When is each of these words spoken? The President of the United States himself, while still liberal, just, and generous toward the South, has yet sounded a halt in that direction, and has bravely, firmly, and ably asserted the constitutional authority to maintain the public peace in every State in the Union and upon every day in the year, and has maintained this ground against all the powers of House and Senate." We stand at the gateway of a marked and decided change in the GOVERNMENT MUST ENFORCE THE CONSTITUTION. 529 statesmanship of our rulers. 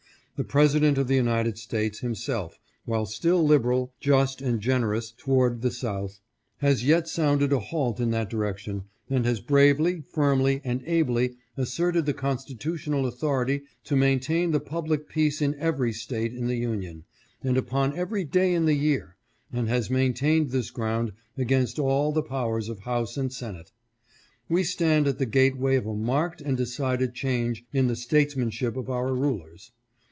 The 0.37 0.45
President 0.47 0.97
of 0.97 1.07
the 1.07 1.13
United 1.15 1.59
States 1.59 1.99
himself, 1.99 2.57
while 2.85 3.05
still 3.05 3.45
liberal, 3.45 3.93
just, 3.99 4.41
and 4.41 4.59
generous 4.59 5.11
toward 5.11 5.61
the 5.61 5.69
South, 5.69 6.19
has 6.57 6.83
yet 6.83 7.07
sounded 7.07 7.53
a 7.53 7.59
halt 7.59 7.99
in 7.99 8.09
that 8.09 8.31
direction, 8.31 8.85
and 9.07 9.23
has 9.27 9.39
bravely, 9.39 10.01
firmly, 10.11 10.59
and 10.63 10.81
ably 10.87 11.35
asserted 11.57 12.07
the 12.07 12.15
constitutional 12.15 13.05
authority 13.05 13.61
to 13.83 13.95
maintain 13.95 14.49
the 14.49 14.59
public 14.59 15.07
peace 15.07 15.43
in 15.43 15.53
every 15.59 15.93
State 15.93 16.33
in 16.33 16.47
the 16.47 16.57
Union 16.57 17.03
and 17.43 17.55
upon 17.55 17.95
every 17.95 18.23
day 18.23 18.51
in 18.51 18.65
the 18.65 18.73
year, 18.73 19.17
and 19.53 19.69
has 19.69 19.91
maintained 19.91 20.49
this 20.49 20.71
ground 20.71 21.11
against 21.37 21.77
all 21.77 22.11
the 22.11 22.23
powers 22.23 22.67
of 22.67 22.79
House 22.79 23.15
and 23.15 23.31
Senate." 23.31 23.71
We 24.49 24.63
stand 24.63 25.05
at 25.07 25.19
the 25.19 25.27
gateway 25.27 25.75
of 25.75 25.85
a 25.85 25.93
marked 25.93 26.41
and 26.41 26.57
decided 26.57 27.13
change 27.13 27.63
in 27.73 27.85
the 27.85 27.93
GOVERNMENT 27.93 27.97
MUST 27.99 28.11
ENFORCE 28.11 28.11
THE 28.11 28.17
CONSTITUTION. 28.17 28.33
529 28.49 28.49
statesmanship 28.65 28.75
of 28.77 28.89
our 28.89 29.13
rulers. 29.13 29.71